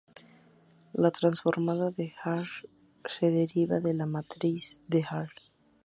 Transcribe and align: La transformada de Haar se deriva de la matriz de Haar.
La 0.95 1.11
transformada 1.11 1.91
de 1.91 2.11
Haar 2.23 2.47
se 3.05 3.29
deriva 3.29 3.79
de 3.81 3.93
la 3.93 4.07
matriz 4.07 4.81
de 4.87 5.03
Haar. 5.07 5.29